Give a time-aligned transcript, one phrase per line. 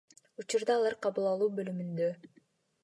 [0.43, 2.11] Учурда алар кабыл алуу бөлүмүндө.